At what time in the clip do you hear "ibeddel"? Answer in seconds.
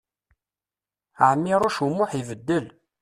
2.19-2.65